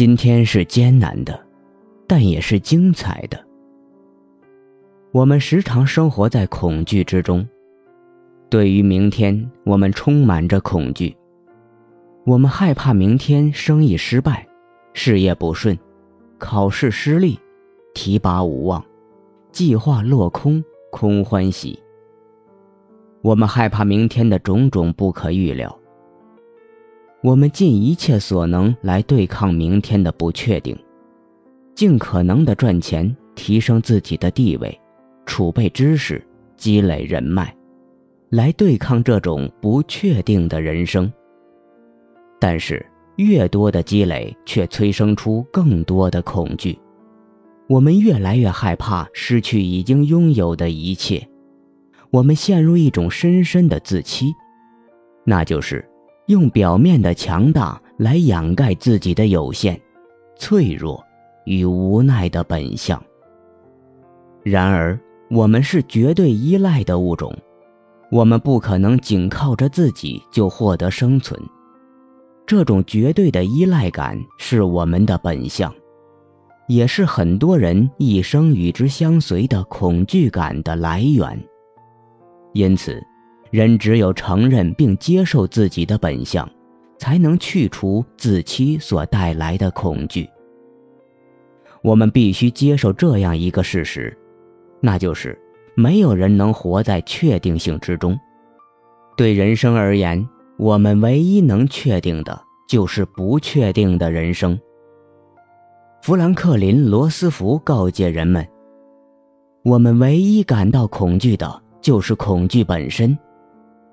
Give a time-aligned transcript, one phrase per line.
[0.00, 1.38] 今天是艰难的，
[2.08, 3.38] 但也是精彩的。
[5.12, 7.46] 我们时常生活在恐惧之中，
[8.48, 11.14] 对于明天，我们充满着恐惧。
[12.24, 14.48] 我们害怕明天生意失败，
[14.94, 15.78] 事业不顺，
[16.38, 17.38] 考试失利，
[17.92, 18.82] 提拔无望，
[19.52, 21.78] 计划落空，空欢喜。
[23.20, 25.78] 我们害怕明天的种种不可预料。
[27.22, 30.74] 我们尽一切所能来对抗明天的不确定，
[31.74, 34.80] 尽可能的赚钱，提升自己的地位，
[35.26, 37.54] 储备知识，积累人脉，
[38.30, 41.12] 来对抗这种不确定的人生。
[42.38, 42.84] 但是，
[43.16, 46.78] 越多的积累却催生出更多的恐惧，
[47.68, 51.28] 我们越来越害怕失去已经拥有的一切，
[52.10, 54.32] 我们陷入一种深深的自欺，
[55.24, 55.86] 那就是。
[56.30, 59.78] 用表面的强大来掩盖自己的有限、
[60.38, 61.04] 脆弱
[61.44, 63.02] 与无奈的本相。
[64.44, 64.96] 然而，
[65.28, 67.36] 我们是绝对依赖的物种，
[68.12, 71.36] 我们不可能仅靠着自己就获得生存。
[72.46, 75.74] 这种绝对的依赖感是我们的本相，
[76.68, 81.44] 也是很多人一生与之相随的恐惧感的来源。
[82.52, 83.02] 因此。
[83.50, 86.48] 人只有承认并接受自己的本相，
[86.98, 90.28] 才能去除自欺所带来的恐惧。
[91.82, 94.16] 我们必须接受这样一个事实，
[94.80, 95.36] 那就是
[95.74, 98.18] 没有人能活在确定性之中。
[99.16, 100.28] 对人生而言，
[100.58, 104.58] 我们唯一能确定的就是不确定的人生。
[106.02, 108.46] 富兰克林·罗斯福告诫人们
[109.64, 113.18] ：“我们唯一感到恐惧的就是恐惧本身。”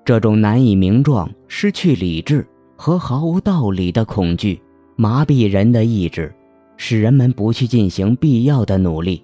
[0.08, 4.58] 这种难以名状、失去理智和毫无道理的恐惧，
[4.96, 6.34] 麻痹人的意志，
[6.78, 9.22] 使人们不去进行必要的努力。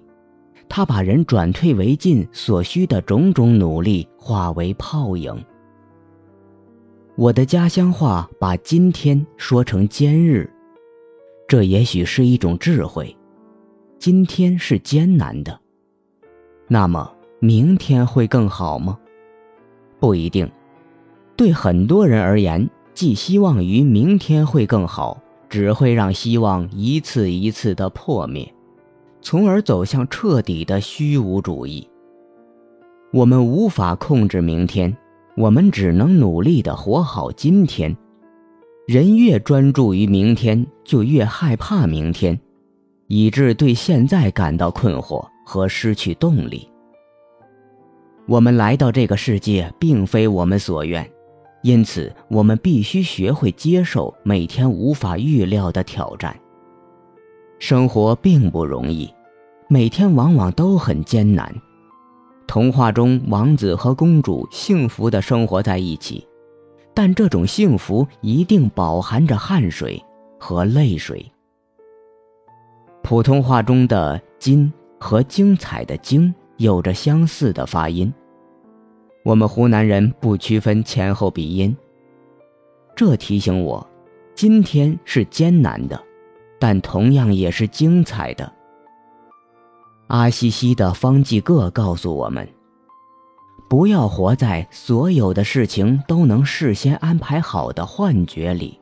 [0.69, 5.35] 他把人转退为进所需的种种努力化为泡影。
[7.15, 10.47] 我的家乡话把今天说成今日，
[11.47, 13.17] 这也许是一种智慧。
[13.97, 15.59] 今天是艰难的，
[16.67, 18.95] 那么明天会更好吗？
[19.99, 20.47] 不一定。
[21.35, 28.53] 对很多人而言，寄希望于明天会更好，只会让希望一次一次的破灭，
[29.21, 31.87] 从而走向彻底的虚无主义。
[33.11, 34.95] 我们无法控制明天，
[35.35, 37.95] 我们只能努力的活好今天。
[38.87, 42.39] 人越专注于明天，就越害怕明天，
[43.07, 46.69] 以致对现在感到困惑和失去动力。
[48.27, 51.09] 我们来到这个世界，并非我们所愿。
[51.65, 56.39] 因此，我们必须学会接受每天无法预料的挑战。
[57.57, 59.11] 生活并不容易，
[59.67, 61.51] 每天往往都很艰难。
[62.45, 66.27] 童话中，王子和公主幸福地生活在一起，
[66.93, 69.99] 但这种幸福一定饱含着汗水
[70.39, 71.25] 和泪水。
[73.01, 74.71] 普通话中的“金”
[75.01, 78.13] 和“精彩”的“精”有着相似的发音。
[79.25, 81.75] 我们湖南人不区分前后鼻音，
[82.95, 83.85] 这提醒我，
[84.35, 85.99] 今天是艰难的，
[86.59, 88.53] 但同样也是精彩的。
[90.09, 92.47] 阿西西的方济各告诉我们：
[93.67, 98.79] 不要活在所有的事情都能事先安排好的幻觉里，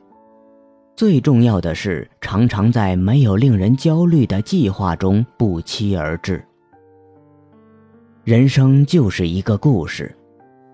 [0.94, 6.46] 最重要的是常常在没有令人焦虑的计划中不期而至。
[8.24, 10.14] 人生就是一个故事。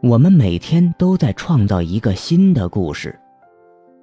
[0.03, 3.19] 我们每天都在创造一个新的故事，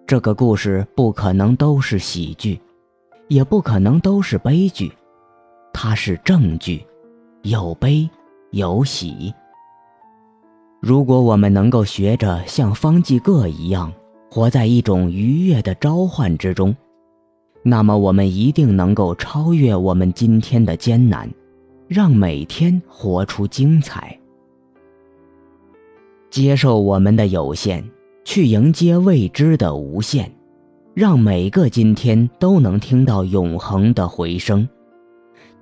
[0.05, 2.59] 这个故事不可能都是喜剧，
[3.29, 4.91] 也不可能都是悲剧，
[5.73, 6.85] 它是正剧，
[7.41, 8.07] 有悲
[8.51, 9.33] 有喜。
[10.79, 13.91] 如果我们能够学着像方济各一样，
[14.29, 16.75] 活在一种愉悦的召唤之中，
[17.63, 21.27] 那么我们一定能够超越我们今天的艰难，
[21.87, 24.15] 让每天活出精彩。
[26.37, 27.83] 接受我们的有限，
[28.23, 30.29] 去迎接未知的无限，
[30.93, 34.69] 让每个今天都能听到永恒的回声，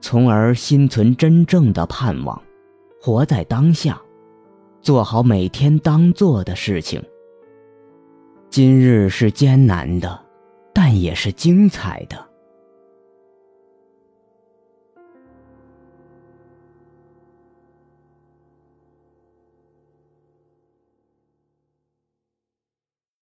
[0.01, 2.41] 从而心存真正的盼望，
[3.01, 4.01] 活在当下，
[4.81, 7.01] 做好每天当做的事情。
[8.49, 10.19] 今日是艰难的，
[10.73, 12.17] 但也是精彩的。